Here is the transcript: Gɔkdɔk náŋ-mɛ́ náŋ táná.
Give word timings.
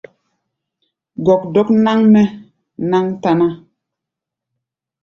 Gɔkdɔk 1.25 1.67
náŋ-mɛ́ 1.83 2.25
náŋ 2.89 3.05
táná. 3.21 3.47